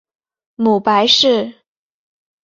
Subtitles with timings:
[0.55, 1.53] 母白氏。